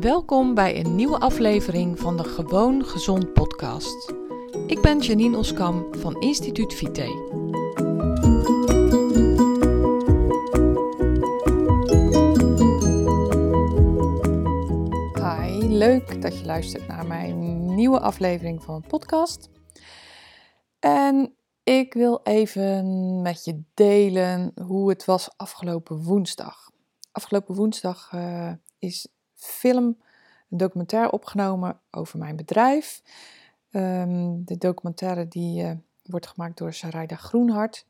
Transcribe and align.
Welkom 0.00 0.54
bij 0.54 0.84
een 0.84 0.94
nieuwe 0.94 1.18
aflevering 1.18 1.98
van 1.98 2.16
de 2.16 2.24
Gewoon 2.24 2.84
Gezond 2.84 3.32
podcast. 3.32 4.12
Ik 4.66 4.80
ben 4.80 4.98
Janine 4.98 5.36
Oskam 5.36 5.94
van 5.94 6.20
Instituut 6.20 6.74
Vite. 6.74 7.02
Hi, 15.14 15.68
leuk 15.68 16.22
dat 16.22 16.38
je 16.38 16.44
luistert 16.44 16.88
naar 16.88 17.06
mijn 17.06 17.64
nieuwe 17.74 18.00
aflevering 18.00 18.62
van 18.62 18.74
een 18.74 18.86
podcast. 18.88 19.48
En 20.78 21.36
ik 21.62 21.94
wil 21.94 22.20
even 22.22 23.22
met 23.22 23.44
je 23.44 23.62
delen 23.74 24.52
hoe 24.62 24.88
het 24.88 25.04
was 25.04 25.36
afgelopen 25.36 26.02
woensdag. 26.02 26.70
Afgelopen 27.12 27.54
woensdag 27.54 28.12
uh, 28.14 28.52
is 28.78 29.08
film, 29.38 29.84
een 30.50 30.58
documentaire 30.58 31.10
opgenomen 31.10 31.80
over 31.90 32.18
mijn 32.18 32.36
bedrijf. 32.36 33.02
Um, 33.70 34.44
de 34.44 34.56
documentaire 34.58 35.28
die 35.28 35.62
uh, 35.62 35.70
wordt 36.02 36.26
gemaakt 36.26 36.58
door 36.58 36.72
Sarayda 36.72 37.16
Groenhart. 37.16 37.86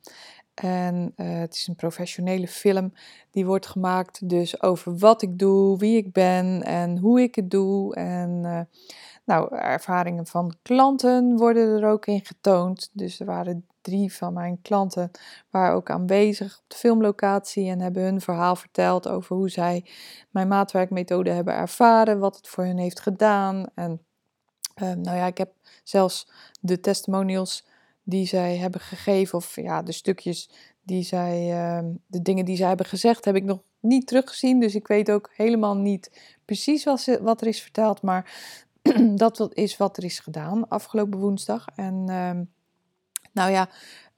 En 0.60 1.12
uh, 1.16 1.38
het 1.38 1.54
is 1.54 1.66
een 1.66 1.76
professionele 1.76 2.48
film 2.48 2.92
die 3.30 3.46
wordt 3.46 3.66
gemaakt 3.66 4.28
dus 4.28 4.62
over 4.62 4.98
wat 4.98 5.22
ik 5.22 5.38
doe, 5.38 5.78
wie 5.78 5.96
ik 5.96 6.12
ben 6.12 6.62
en 6.62 6.98
hoe 6.98 7.20
ik 7.20 7.34
het 7.34 7.50
doe. 7.50 7.94
En 7.94 8.40
uh, 8.44 8.60
nou, 9.24 9.56
ervaringen 9.56 10.26
van 10.26 10.54
klanten 10.62 11.36
worden 11.36 11.82
er 11.82 11.88
ook 11.88 12.06
in 12.06 12.24
getoond. 12.24 12.90
Dus 12.92 13.20
er 13.20 13.26
waren 13.26 13.66
drie 13.80 14.12
van 14.12 14.32
mijn 14.32 14.62
klanten 14.62 15.10
waren 15.50 15.76
ook 15.76 15.90
aanwezig 15.90 16.58
op 16.58 16.64
de 16.66 16.76
filmlocatie 16.76 17.70
en 17.70 17.80
hebben 17.80 18.02
hun 18.02 18.20
verhaal 18.20 18.56
verteld 18.56 19.08
over 19.08 19.36
hoe 19.36 19.48
zij 19.48 19.84
mijn 20.30 20.48
maatwerkmethode 20.48 21.30
hebben 21.30 21.54
ervaren, 21.54 22.18
wat 22.18 22.36
het 22.36 22.48
voor 22.48 22.64
hen 22.64 22.78
heeft 22.78 23.00
gedaan. 23.00 23.66
En 23.74 24.00
uh, 24.82 24.92
nou 24.92 25.16
ja, 25.16 25.26
ik 25.26 25.38
heb 25.38 25.52
zelfs 25.84 26.28
de 26.60 26.80
testimonials 26.80 27.66
die 28.08 28.26
zij 28.26 28.56
hebben 28.56 28.80
gegeven, 28.80 29.38
of 29.38 29.56
ja, 29.56 29.82
de 29.82 29.92
stukjes 29.92 30.50
die 30.82 31.02
zij, 31.02 31.50
uh, 31.50 31.90
de 32.06 32.22
dingen 32.22 32.44
die 32.44 32.56
zij 32.56 32.68
hebben 32.68 32.86
gezegd, 32.86 33.24
heb 33.24 33.36
ik 33.36 33.44
nog 33.44 33.60
niet 33.80 34.06
teruggezien. 34.06 34.60
Dus 34.60 34.74
ik 34.74 34.86
weet 34.86 35.10
ook 35.10 35.30
helemaal 35.36 35.76
niet 35.76 36.10
precies 36.44 36.84
wat, 37.20 37.40
er 37.40 37.46
is 37.46 37.62
verteld, 37.62 38.02
maar 38.02 38.32
dat 39.14 39.54
is 39.54 39.76
wat 39.76 39.96
er 39.96 40.04
is 40.04 40.18
gedaan 40.18 40.68
afgelopen 40.68 41.18
woensdag. 41.18 41.64
En 41.74 41.94
uh, 41.94 42.30
nou 43.32 43.50
ja, 43.50 43.68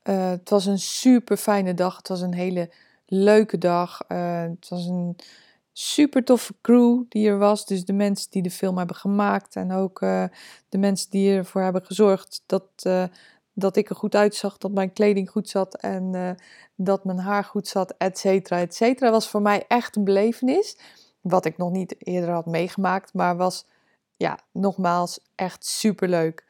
uh, 0.04 0.30
het 0.30 0.50
was 0.50 0.66
een 0.66 0.78
super 0.78 1.36
fijne 1.36 1.74
dag. 1.74 1.96
Het 1.96 2.08
was 2.08 2.20
een 2.20 2.34
hele 2.34 2.70
leuke 3.06 3.58
dag. 3.58 4.00
Uh, 4.08 4.42
het 4.42 4.68
was 4.68 4.86
een 4.86 5.16
super 5.72 6.24
toffe 6.24 6.54
crew 6.60 7.02
die 7.08 7.28
er 7.28 7.38
was. 7.38 7.66
Dus 7.66 7.84
de 7.84 7.92
mensen 7.92 8.30
die 8.30 8.42
de 8.42 8.50
film 8.50 8.78
hebben 8.78 8.96
gemaakt 8.96 9.56
en 9.56 9.72
ook 9.72 10.00
uh, 10.00 10.24
de 10.68 10.78
mensen 10.78 11.10
die 11.10 11.36
ervoor 11.36 11.62
hebben 11.62 11.84
gezorgd 11.84 12.42
dat, 12.46 12.70
dat 13.52 13.76
ik 13.76 13.90
er 13.90 13.96
goed 13.96 14.14
uitzag, 14.14 14.58
dat 14.58 14.72
mijn 14.72 14.92
kleding 14.92 15.30
goed 15.30 15.48
zat 15.48 15.76
en 15.76 16.36
dat 16.74 17.04
mijn 17.04 17.18
haar 17.18 17.44
goed 17.44 17.68
zat, 17.68 17.94
et 17.98 18.18
cetera, 18.18 18.58
et 18.58 18.74
cetera. 18.74 19.10
Was 19.10 19.28
voor 19.28 19.42
mij 19.42 19.64
echt 19.68 19.96
een 19.96 20.04
belevenis. 20.04 20.78
Wat 21.20 21.44
ik 21.44 21.56
nog 21.56 21.70
niet 21.70 21.94
eerder 21.98 22.30
had 22.30 22.46
meegemaakt, 22.46 23.14
maar 23.14 23.36
was 23.36 23.66
ja, 24.16 24.38
nogmaals 24.52 25.20
echt 25.34 25.66
super 25.66 26.08
leuk. 26.08 26.44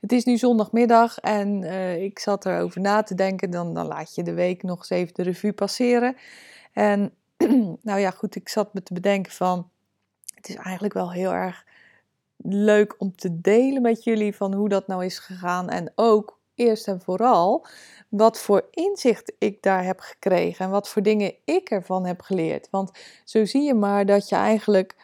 Het 0.00 0.12
is 0.12 0.24
nu 0.24 0.36
zondagmiddag 0.36 1.18
en 1.18 1.62
uh, 1.62 2.02
ik 2.02 2.18
zat 2.18 2.46
erover 2.46 2.80
na 2.80 3.02
te 3.02 3.14
denken. 3.14 3.50
Dan, 3.50 3.74
dan 3.74 3.86
laat 3.86 4.14
je 4.14 4.22
de 4.22 4.34
week 4.34 4.62
nog 4.62 4.78
eens 4.78 4.90
even 4.90 5.14
de 5.14 5.22
revue 5.22 5.52
passeren. 5.52 6.16
En 6.72 7.14
nou 7.82 8.00
ja, 8.00 8.10
goed, 8.10 8.34
ik 8.34 8.48
zat 8.48 8.74
me 8.74 8.82
te 8.82 8.92
bedenken 8.94 9.32
van... 9.32 9.70
Het 10.34 10.48
is 10.48 10.54
eigenlijk 10.54 10.94
wel 10.94 11.12
heel 11.12 11.32
erg 11.32 11.64
leuk 12.36 12.94
om 12.98 13.16
te 13.16 13.40
delen 13.40 13.82
met 13.82 14.04
jullie 14.04 14.36
van 14.36 14.54
hoe 14.54 14.68
dat 14.68 14.86
nou 14.86 15.04
is 15.04 15.18
gegaan. 15.18 15.68
En 15.68 15.92
ook 15.94 16.37
eerst 16.58 16.88
en 16.88 17.00
vooral 17.00 17.66
wat 18.08 18.38
voor 18.38 18.68
inzicht 18.70 19.32
ik 19.38 19.62
daar 19.62 19.84
heb 19.84 20.00
gekregen. 20.00 20.64
En 20.64 20.70
wat 20.70 20.88
voor 20.88 21.02
dingen 21.02 21.34
ik 21.44 21.70
ervan 21.70 22.06
heb 22.06 22.20
geleerd. 22.20 22.68
Want 22.70 22.90
zo 23.24 23.44
zie 23.44 23.62
je 23.62 23.74
maar 23.74 24.06
dat 24.06 24.28
je 24.28 24.36
eigenlijk 24.36 24.96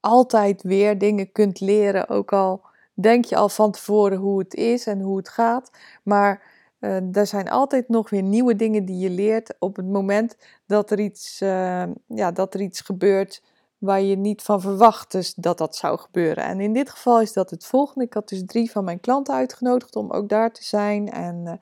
altijd 0.00 0.62
weer 0.62 0.98
dingen 0.98 1.32
kunt 1.32 1.60
leren. 1.60 2.08
Ook 2.08 2.32
al 2.32 2.64
denk 2.94 3.24
je 3.24 3.36
al 3.36 3.48
van 3.48 3.70
tevoren 3.70 4.18
hoe 4.18 4.38
het 4.38 4.54
is 4.54 4.86
en 4.86 5.00
hoe 5.00 5.16
het 5.16 5.28
gaat. 5.28 5.70
Maar 6.02 6.42
uh, 6.80 7.16
er 7.16 7.26
zijn 7.26 7.50
altijd 7.50 7.88
nog 7.88 8.10
weer 8.10 8.22
nieuwe 8.22 8.56
dingen 8.56 8.84
die 8.84 8.98
je 8.98 9.10
leert 9.10 9.54
op 9.58 9.76
het 9.76 9.86
moment 9.86 10.36
dat 10.66 10.90
er 10.90 11.00
iets, 11.00 11.40
uh, 11.42 11.82
ja, 12.06 12.32
dat 12.32 12.54
er 12.54 12.60
iets 12.60 12.80
gebeurt 12.80 13.42
waar 13.80 14.00
je 14.00 14.16
niet 14.16 14.42
van 14.42 14.60
verwacht 14.60 15.12
dus 15.12 15.34
dat 15.34 15.58
dat 15.58 15.76
zou 15.76 15.98
gebeuren. 15.98 16.44
En 16.44 16.60
in 16.60 16.72
dit 16.72 16.90
geval 16.90 17.20
is 17.20 17.32
dat 17.32 17.50
het 17.50 17.66
volgende. 17.66 18.04
Ik 18.04 18.14
had 18.14 18.28
dus 18.28 18.42
drie 18.46 18.70
van 18.70 18.84
mijn 18.84 19.00
klanten 19.00 19.34
uitgenodigd 19.34 19.96
om 19.96 20.10
ook 20.10 20.28
daar 20.28 20.52
te 20.52 20.64
zijn. 20.64 21.10
En 21.10 21.42
uh, 21.46 21.52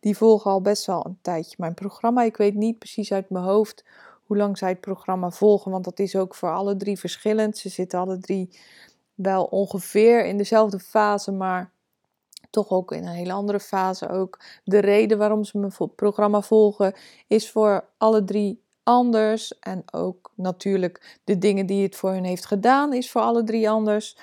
die 0.00 0.16
volgen 0.16 0.50
al 0.50 0.60
best 0.60 0.86
wel 0.86 1.06
een 1.06 1.18
tijdje 1.22 1.54
mijn 1.58 1.74
programma. 1.74 2.22
Ik 2.22 2.36
weet 2.36 2.54
niet 2.54 2.78
precies 2.78 3.12
uit 3.12 3.30
mijn 3.30 3.44
hoofd 3.44 3.84
hoe 4.24 4.36
lang 4.36 4.58
zij 4.58 4.68
het 4.68 4.80
programma 4.80 5.30
volgen, 5.30 5.70
want 5.70 5.84
dat 5.84 5.98
is 5.98 6.16
ook 6.16 6.34
voor 6.34 6.52
alle 6.52 6.76
drie 6.76 6.98
verschillend. 6.98 7.58
Ze 7.58 7.68
zitten 7.68 7.98
alle 7.98 8.18
drie 8.18 8.58
wel 9.14 9.44
ongeveer 9.44 10.24
in 10.24 10.36
dezelfde 10.36 10.78
fase, 10.78 11.32
maar 11.32 11.72
toch 12.50 12.70
ook 12.70 12.92
in 12.92 13.06
een 13.06 13.14
hele 13.14 13.32
andere 13.32 13.60
fase 13.60 14.08
ook. 14.08 14.40
De 14.64 14.78
reden 14.78 15.18
waarom 15.18 15.44
ze 15.44 15.58
mijn 15.58 15.72
programma 15.96 16.40
volgen 16.40 16.94
is 17.26 17.50
voor 17.50 17.88
alle 17.98 18.24
drie 18.24 18.62
anders. 18.88 19.58
En 19.58 19.82
ook 19.92 20.32
natuurlijk 20.34 21.18
de 21.24 21.38
dingen 21.38 21.66
die 21.66 21.82
het 21.82 21.96
voor 21.96 22.10
hun 22.10 22.24
heeft 22.24 22.46
gedaan 22.46 22.92
is 22.92 23.10
voor 23.10 23.20
alle 23.20 23.44
drie 23.44 23.70
anders. 23.70 24.16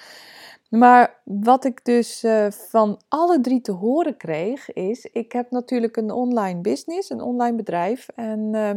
Maar 0.70 1.22
wat 1.24 1.66
ik 1.66 1.86
dus 1.86 2.24
uh, 2.24 2.52
van 2.52 3.02
alle 3.08 3.42
drie 3.42 3.62
te 3.62 3.72
horen 3.72 4.18
kreeg 4.18 4.74
is, 4.74 5.06
ik 5.06 5.32
heb 5.32 5.52
natuurlijk 5.52 5.98
een 5.98 6.12
online 6.12 6.62
business, 6.62 7.10
een 7.10 7.22
online 7.22 7.56
bedrijf 7.56 8.08
en 8.16 8.40
uh, 8.54 8.70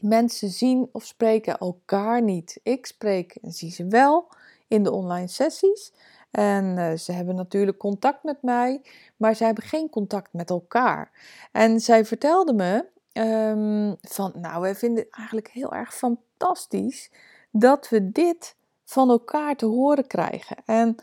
mensen 0.00 0.48
zien 0.48 0.88
of 0.92 1.04
spreken 1.04 1.58
elkaar 1.58 2.22
niet. 2.22 2.60
Ik 2.62 2.86
spreek 2.86 3.34
en 3.42 3.52
zie 3.52 3.70
ze 3.70 3.86
wel, 3.86 4.28
in 4.68 4.82
de 4.82 4.92
online 4.92 5.28
sessies. 5.28 5.92
En 6.30 6.76
uh, 6.76 6.92
ze 6.92 7.12
hebben 7.12 7.34
natuurlijk 7.34 7.78
contact 7.78 8.22
met 8.22 8.42
mij, 8.42 8.80
maar 9.16 9.34
ze 9.34 9.44
hebben 9.44 9.64
geen 9.64 9.90
contact 9.90 10.32
met 10.32 10.50
elkaar. 10.50 11.10
En 11.52 11.80
zij 11.80 12.04
vertelde 12.04 12.52
me 12.52 12.84
um, 13.12 13.96
van, 14.00 14.32
nou, 14.34 14.60
wij 14.60 14.74
vinden 14.74 15.04
het 15.04 15.12
eigenlijk 15.12 15.48
heel 15.48 15.72
erg 15.72 15.94
fantastisch 15.94 17.10
dat 17.50 17.88
we 17.88 18.10
dit 18.10 18.56
van 18.84 19.10
elkaar 19.10 19.56
te 19.56 19.66
horen 19.66 20.06
krijgen. 20.06 20.56
En 20.64 20.96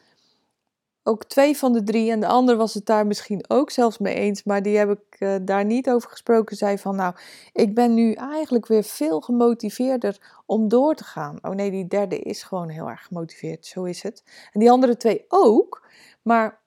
ook 1.04 1.24
twee 1.26 1.58
van 1.58 1.74
de 1.74 1.84
drie, 1.84 2.12
en 2.12 2.20
de 2.20 2.28
ander 2.28 2.56
was 2.56 2.74
het 2.74 2.86
daar 2.86 3.08
misschien 3.08 3.46
ook 3.48 3.72
zelfs 3.72 3.98
mee 3.98 4.14
eens, 4.14 4.44
maar 4.44 4.62
die 4.62 4.78
heb 4.78 4.90
ik 4.90 5.20
uh, 5.20 5.36
daar 5.42 5.66
niet 5.66 5.90
over 5.90 6.10
gesproken, 6.10 6.58
zei 6.58 6.78
van 6.78 6.96
nou, 6.96 7.16
ik 7.54 7.76
ben 7.76 7.94
nu 7.94 8.14
eigenlijk 8.14 8.68
weer 8.68 8.84
veel 8.84 9.22
gemotiveerder 9.22 10.42
om 10.46 10.68
door 10.68 10.96
te 10.96 11.04
gaan. 11.04 11.38
Oh 11.42 11.52
nee, 11.52 11.72
die 11.72 11.88
derde 11.88 12.20
is 12.20 12.44
gewoon 12.44 12.70
heel 12.70 12.90
erg 12.90 13.06
gemotiveerd, 13.06 13.66
zo 13.66 13.84
is 13.84 14.04
het. 14.04 14.24
En 14.52 14.60
die 14.60 14.72
andere 14.72 14.98
twee 14.98 15.26
ook, 15.28 15.88
maar 16.22 16.60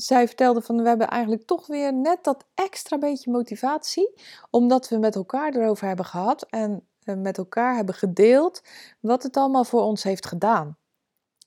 zij 0.00 0.26
vertelde 0.26 0.62
van 0.62 0.82
we 0.82 0.88
hebben 0.88 1.08
eigenlijk 1.08 1.46
toch 1.46 1.66
weer 1.66 1.94
net 1.94 2.24
dat 2.24 2.44
extra 2.54 2.98
beetje 2.98 3.30
motivatie, 3.30 4.14
omdat 4.50 4.88
we 4.88 4.98
met 4.98 5.14
elkaar 5.14 5.54
erover 5.54 5.86
hebben 5.86 6.04
gehad 6.04 6.46
en 6.50 6.86
met 7.04 7.38
elkaar 7.38 7.76
hebben 7.76 7.94
gedeeld 7.94 8.62
wat 9.00 9.22
het 9.22 9.36
allemaal 9.36 9.64
voor 9.64 9.82
ons 9.82 10.02
heeft 10.02 10.26
gedaan. 10.26 10.76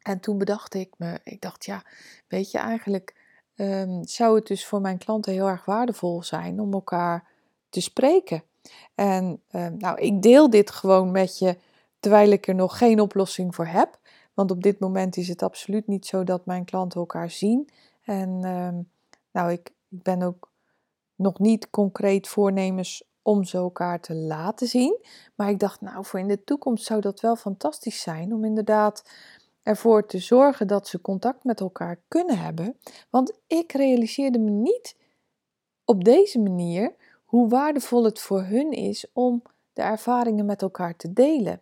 En 0.01 0.19
toen 0.19 0.38
bedacht 0.38 0.73
ik 0.73 0.94
me, 0.97 1.19
ik 1.23 1.41
dacht 1.41 1.66
ja, 1.66 1.84
weet 2.28 2.51
je 2.51 2.57
eigenlijk 2.57 3.16
um, 3.56 4.07
zou 4.07 4.35
het 4.35 4.47
dus 4.47 4.66
voor 4.66 4.81
mijn 4.81 4.97
klanten 4.97 5.34
heel 5.34 5.47
erg 5.47 5.66
waardevol 5.66 6.23
zijn 6.23 6.59
om 6.59 6.73
elkaar 6.73 7.28
te 7.69 7.81
spreken. 7.81 8.44
En 8.95 9.41
um, 9.51 9.78
nou, 9.78 10.00
ik 10.00 10.22
deel 10.22 10.50
dit 10.50 10.72
gewoon 10.72 11.11
met 11.11 11.40
je 11.40 11.57
terwijl 12.00 12.31
ik 12.31 12.47
er 12.47 12.56
nog 12.56 12.78
geen 12.78 13.00
oplossing 13.00 13.56
voor 13.56 13.67
heb. 13.67 14.00
Want 14.34 14.51
op 14.51 14.64
dit 14.64 14.79
moment 14.79 15.17
is 15.17 15.28
het 15.28 15.43
absoluut 15.43 15.87
niet 15.87 16.05
zo 16.05 16.23
dat 16.23 16.46
mijn 16.46 16.66
klanten 16.66 16.99
elkaar 16.99 17.29
zien. 17.29 17.70
En 18.11 18.43
um, 18.46 18.90
nou, 19.31 19.52
ik, 19.52 19.72
ik 19.90 20.03
ben 20.03 20.22
ook 20.22 20.52
nog 21.16 21.40
niet 21.40 21.69
concreet 21.69 22.28
voornemens 22.28 23.03
om 23.22 23.43
ze 23.43 23.58
elkaar 23.58 23.99
te 23.99 24.16
laten 24.16 24.67
zien. 24.67 25.05
Maar 25.35 25.49
ik 25.49 25.59
dacht, 25.59 25.81
nou, 25.81 26.05
voor 26.05 26.19
in 26.19 26.28
de 26.28 26.43
toekomst 26.43 26.85
zou 26.85 27.02
dat 27.02 27.19
wel 27.19 27.35
fantastisch 27.35 28.02
zijn 28.02 28.34
om 28.34 28.46
inderdaad 28.46 29.09
ervoor 29.63 30.05
te 30.05 30.19
zorgen 30.19 30.67
dat 30.67 30.87
ze 30.87 31.02
contact 31.02 31.43
met 31.43 31.59
elkaar 31.59 31.99
kunnen 32.08 32.37
hebben. 32.37 32.78
Want 33.09 33.40
ik 33.47 33.72
realiseerde 33.72 34.40
me 34.40 34.49
niet 34.49 34.96
op 35.85 36.03
deze 36.03 36.40
manier 36.40 36.96
hoe 37.25 37.49
waardevol 37.49 38.03
het 38.03 38.19
voor 38.19 38.43
hun 38.43 38.72
is 38.72 39.05
om 39.13 39.41
de 39.73 39.81
ervaringen 39.81 40.46
met 40.46 40.61
elkaar 40.61 40.96
te 40.96 41.13
delen. 41.13 41.61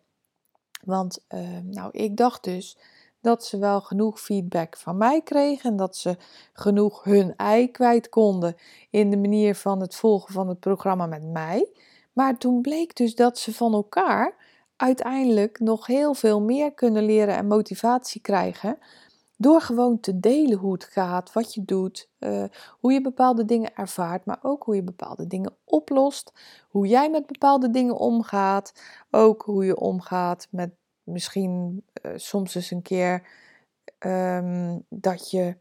Want 0.84 1.26
uh, 1.30 1.60
nou, 1.64 1.90
ik 1.92 2.18
dacht 2.18 2.44
dus 2.44 2.78
dat 3.22 3.46
ze 3.46 3.58
wel 3.58 3.82
genoeg 3.82 4.22
feedback 4.22 4.78
van 4.78 4.98
mij 4.98 5.22
kregen 5.22 5.70
en 5.70 5.78
dat 5.78 5.96
ze 5.96 6.18
genoeg 6.54 7.04
hun 7.04 7.36
ei 7.36 7.72
kwijt 7.72 8.10
konden 8.10 8.56
in 8.90 9.10
de 9.10 9.18
manier 9.18 9.56
van 9.56 9.82
het 9.82 9.96
volgen 9.96 10.34
van 10.34 10.48
het 10.48 10.60
programma 10.60 11.06
met 11.06 11.24
mij. 11.24 11.70
Maar 12.14 12.38
toen 12.38 12.62
bleek 12.62 12.96
dus 12.96 13.16
dat 13.16 13.38
ze 13.38 13.54
van 13.54 13.74
elkaar 13.74 14.36
uiteindelijk 14.76 15.60
nog 15.60 15.86
heel 15.86 16.14
veel 16.14 16.42
meer 16.42 16.74
kunnen 16.74 17.04
leren 17.04 17.36
en 17.36 17.48
motivatie 17.48 18.22
krijgen. 18.22 18.78
Door 19.38 19.62
gewoon 19.62 20.00
te 20.00 20.20
delen 20.20 20.58
hoe 20.58 20.74
het 20.74 20.84
gaat, 20.84 21.34
wat 21.34 21.54
je 21.54 21.66
doet, 21.66 22.10
uh, 22.20 22.44
hoe 22.80 22.94
je 22.94 23.02
bepaalde 23.02 23.46
dingen 23.46 23.76
ervaart, 23.76 24.26
maar 24.26 24.40
ook 24.42 24.64
hoe 24.64 24.76
je 24.76 24.84
bepaalde 24.84 25.28
dingen 25.28 25.56
oplost, 25.64 26.32
hoe 26.70 26.88
jij 26.88 27.10
met 27.10 27.26
bepaalde 27.26 27.70
dingen 27.70 27.96
omgaat, 27.96 28.74
ook 29.12 29.42
hoe 29.42 29.66
je 29.66 29.78
omgaat 29.78 30.48
met 30.52 30.70
misschien 31.10 31.84
uh, 32.02 32.12
soms 32.16 32.56
eens 32.56 32.72
een 32.72 32.82
keer 32.82 33.28
um, 34.00 34.86
dat 34.90 35.32
je 35.32 35.56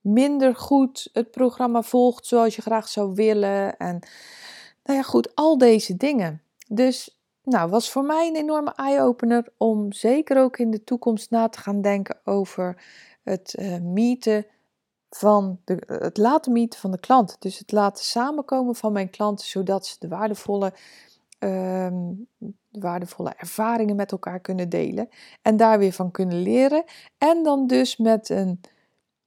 minder 0.00 0.56
goed 0.56 1.08
het 1.12 1.30
programma 1.30 1.82
volgt 1.82 2.26
zoals 2.26 2.56
je 2.56 2.62
graag 2.62 2.88
zou 2.88 3.14
willen. 3.14 3.76
En 3.76 3.98
nou 4.84 4.98
ja, 4.98 5.02
goed, 5.02 5.34
al 5.34 5.58
deze 5.58 5.96
dingen. 5.96 6.42
Dus 6.68 7.18
nou, 7.42 7.70
was 7.70 7.90
voor 7.90 8.04
mij 8.04 8.28
een 8.28 8.36
enorme 8.36 8.72
eye-opener 8.74 9.48
om 9.56 9.92
zeker 9.92 10.38
ook 10.38 10.58
in 10.58 10.70
de 10.70 10.84
toekomst 10.84 11.30
na 11.30 11.48
te 11.48 11.58
gaan 11.58 11.80
denken 11.80 12.18
over 12.24 12.82
het 13.22 13.56
uh, 13.58 13.80
meeten 13.80 14.46
van 15.10 15.60
de, 15.64 15.82
het 15.86 16.16
laten 16.16 16.52
meeten 16.52 16.80
van 16.80 16.90
de 16.90 17.00
klant. 17.00 17.36
Dus 17.38 17.58
het 17.58 17.72
laten 17.72 18.04
samenkomen 18.04 18.74
van 18.74 18.92
mijn 18.92 19.10
klanten, 19.10 19.46
zodat 19.46 19.86
ze 19.86 19.96
de 19.98 20.08
waardevolle, 20.08 20.72
de 21.38 22.80
waardevolle 22.80 23.34
ervaringen 23.36 23.96
met 23.96 24.12
elkaar 24.12 24.40
kunnen 24.40 24.68
delen 24.68 25.08
en 25.42 25.56
daar 25.56 25.78
weer 25.78 25.92
van 25.92 26.10
kunnen 26.10 26.42
leren. 26.42 26.84
En 27.18 27.42
dan 27.42 27.66
dus 27.66 27.96
met 27.96 28.28
een 28.28 28.60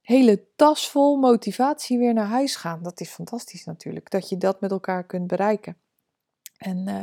hele 0.00 0.46
tas 0.56 0.90
vol 0.90 1.16
motivatie 1.16 1.98
weer 1.98 2.14
naar 2.14 2.26
huis 2.26 2.56
gaan. 2.56 2.82
Dat 2.82 3.00
is 3.00 3.10
fantastisch 3.10 3.64
natuurlijk, 3.64 4.10
dat 4.10 4.28
je 4.28 4.38
dat 4.38 4.60
met 4.60 4.70
elkaar 4.70 5.04
kunt 5.04 5.26
bereiken. 5.26 5.76
En 6.58 6.76
uh, 6.88 7.00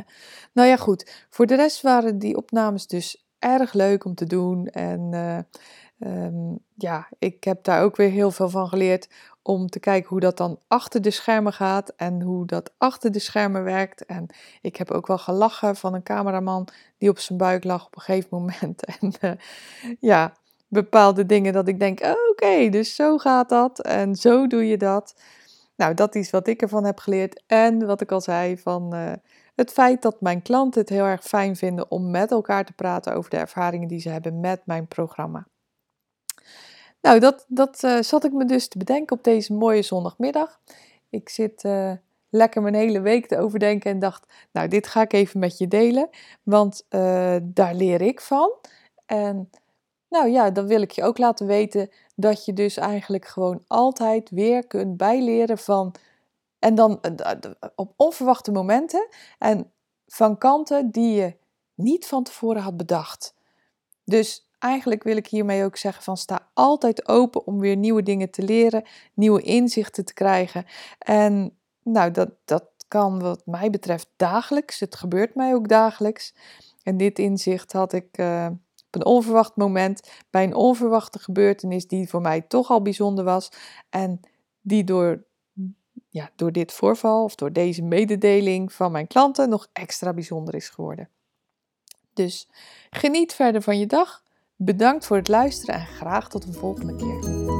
nou 0.52 0.68
ja, 0.68 0.76
goed. 0.76 1.26
Voor 1.30 1.46
de 1.46 1.54
rest 1.54 1.82
waren 1.82 2.18
die 2.18 2.36
opnames 2.36 2.86
dus 2.86 3.28
erg 3.38 3.72
leuk 3.72 4.04
om 4.04 4.14
te 4.14 4.26
doen. 4.26 4.66
En 4.66 5.12
uh, 5.12 5.38
um, 5.98 6.58
ja, 6.74 7.08
ik 7.18 7.44
heb 7.44 7.64
daar 7.64 7.82
ook 7.82 7.96
weer 7.96 8.10
heel 8.10 8.30
veel 8.30 8.48
van 8.48 8.68
geleerd 8.68 9.08
om 9.42 9.68
te 9.68 9.80
kijken 9.80 10.08
hoe 10.08 10.20
dat 10.20 10.36
dan 10.36 10.58
achter 10.66 11.02
de 11.02 11.10
schermen 11.10 11.52
gaat 11.52 11.92
en 11.96 12.22
hoe 12.22 12.46
dat 12.46 12.72
achter 12.78 13.12
de 13.12 13.18
schermen 13.18 13.64
werkt. 13.64 14.06
En 14.06 14.26
ik 14.60 14.76
heb 14.76 14.90
ook 14.90 15.06
wel 15.06 15.18
gelachen 15.18 15.76
van 15.76 15.94
een 15.94 16.02
cameraman 16.02 16.68
die 16.98 17.08
op 17.08 17.18
zijn 17.18 17.38
buik 17.38 17.64
lag 17.64 17.86
op 17.86 17.96
een 17.96 18.02
gegeven 18.02 18.28
moment. 18.30 18.84
En 19.00 19.12
uh, 19.20 19.32
ja, 20.00 20.32
bepaalde 20.68 21.26
dingen 21.26 21.52
dat 21.52 21.68
ik 21.68 21.78
denk, 21.78 22.00
oké, 22.30 22.68
dus 22.68 22.94
zo 22.94 23.18
gaat 23.18 23.48
dat 23.48 23.80
en 23.80 24.14
zo 24.14 24.46
doe 24.46 24.66
je 24.66 24.76
dat. 24.76 25.14
Nou, 25.76 25.94
dat 25.94 26.14
is 26.14 26.30
wat 26.30 26.46
ik 26.46 26.62
ervan 26.62 26.84
heb 26.84 26.98
geleerd. 26.98 27.42
En 27.46 27.86
wat 27.86 28.00
ik 28.00 28.12
al 28.12 28.20
zei 28.20 28.58
van 28.58 28.94
uh, 28.94 29.12
het 29.54 29.72
feit 29.72 30.02
dat 30.02 30.20
mijn 30.20 30.42
klanten 30.42 30.80
het 30.80 30.90
heel 30.90 31.04
erg 31.04 31.22
fijn 31.22 31.56
vinden 31.56 31.90
om 31.90 32.10
met 32.10 32.30
elkaar 32.30 32.64
te 32.64 32.72
praten 32.72 33.14
over 33.14 33.30
de 33.30 33.36
ervaringen 33.36 33.88
die 33.88 34.00
ze 34.00 34.08
hebben 34.08 34.40
met 34.40 34.60
mijn 34.64 34.86
programma. 34.86 35.46
Nou, 37.00 37.20
dat, 37.20 37.44
dat 37.48 37.82
uh, 37.82 38.00
zat 38.00 38.24
ik 38.24 38.32
me 38.32 38.44
dus 38.44 38.68
te 38.68 38.78
bedenken 38.78 39.16
op 39.16 39.24
deze 39.24 39.52
mooie 39.52 39.82
zondagmiddag. 39.82 40.60
Ik 41.10 41.28
zit 41.28 41.64
uh, 41.64 41.92
lekker 42.30 42.62
mijn 42.62 42.74
hele 42.74 43.00
week 43.00 43.26
te 43.26 43.38
overdenken 43.38 43.90
en 43.90 43.98
dacht, 43.98 44.26
nou, 44.52 44.68
dit 44.68 44.86
ga 44.86 45.02
ik 45.02 45.12
even 45.12 45.40
met 45.40 45.58
je 45.58 45.68
delen, 45.68 46.08
want 46.42 46.86
uh, 46.90 47.36
daar 47.42 47.74
leer 47.74 48.00
ik 48.00 48.20
van. 48.20 48.52
En 49.06 49.50
nou 50.08 50.28
ja, 50.28 50.50
dan 50.50 50.66
wil 50.66 50.82
ik 50.82 50.90
je 50.90 51.02
ook 51.02 51.18
laten 51.18 51.46
weten 51.46 51.90
dat 52.14 52.44
je 52.44 52.52
dus 52.52 52.76
eigenlijk 52.76 53.26
gewoon 53.26 53.64
altijd 53.66 54.30
weer 54.30 54.66
kunt 54.66 54.96
bijleren 54.96 55.58
van. 55.58 55.94
En 56.58 56.74
dan 56.74 57.00
eh, 57.00 57.32
op 57.74 57.92
onverwachte 57.96 58.52
momenten 58.52 59.08
en 59.38 59.72
van 60.06 60.38
kanten 60.38 60.90
die 60.90 61.14
je 61.14 61.36
niet 61.74 62.06
van 62.06 62.22
tevoren 62.22 62.62
had 62.62 62.76
bedacht. 62.76 63.34
Dus 64.04 64.47
eigenlijk 64.58 65.02
wil 65.02 65.16
ik 65.16 65.26
hiermee 65.26 65.64
ook 65.64 65.76
zeggen 65.76 66.02
van 66.02 66.16
sta 66.16 66.48
altijd 66.54 67.08
open 67.08 67.46
om 67.46 67.58
weer 67.58 67.76
nieuwe 67.76 68.02
dingen 68.02 68.30
te 68.30 68.42
leren, 68.42 68.84
nieuwe 69.14 69.42
inzichten 69.42 70.04
te 70.04 70.14
krijgen. 70.14 70.64
En 70.98 71.58
nou, 71.82 72.10
dat, 72.10 72.30
dat 72.44 72.64
kan 72.88 73.20
wat 73.20 73.42
mij 73.46 73.70
betreft 73.70 74.08
dagelijks. 74.16 74.80
Het 74.80 74.96
gebeurt 74.96 75.34
mij 75.34 75.54
ook 75.54 75.68
dagelijks. 75.68 76.34
En 76.82 76.96
dit 76.96 77.18
inzicht 77.18 77.72
had 77.72 77.92
ik. 77.92 78.18
Uh, 78.18 78.46
op 78.90 78.94
een 78.94 79.06
onverwacht 79.06 79.56
moment, 79.56 80.10
bij 80.30 80.44
een 80.44 80.54
onverwachte 80.54 81.18
gebeurtenis 81.18 81.86
die 81.86 82.08
voor 82.08 82.20
mij 82.20 82.40
toch 82.40 82.70
al 82.70 82.82
bijzonder 82.82 83.24
was 83.24 83.48
en 83.90 84.20
die 84.60 84.84
door, 84.84 85.24
ja, 86.08 86.30
door 86.36 86.52
dit 86.52 86.72
voorval 86.72 87.24
of 87.24 87.34
door 87.34 87.52
deze 87.52 87.82
mededeling 87.82 88.72
van 88.72 88.92
mijn 88.92 89.06
klanten 89.06 89.48
nog 89.48 89.68
extra 89.72 90.12
bijzonder 90.12 90.54
is 90.54 90.68
geworden. 90.68 91.08
Dus 92.12 92.48
geniet 92.90 93.34
verder 93.34 93.62
van 93.62 93.78
je 93.78 93.86
dag. 93.86 94.22
Bedankt 94.60 95.06
voor 95.06 95.16
het 95.16 95.28
luisteren 95.28 95.74
en 95.74 95.86
graag 95.86 96.28
tot 96.28 96.44
een 96.44 96.52
volgende 96.52 96.96
keer. 96.96 97.57